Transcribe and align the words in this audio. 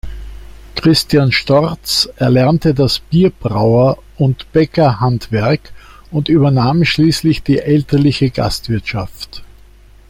Christian 0.77 1.31
Storz 1.31 2.09
erlernte 2.15 2.73
das 2.73 2.97
Bierbrauer- 2.97 3.99
und 4.17 4.51
Bäckerhandwerk 4.51 5.71
und 6.09 6.27
übernahm 6.27 6.85
schließlich 6.85 7.43
die 7.43 7.59
elterliche 7.59 8.31
Gastwirtschaft. 8.31 9.43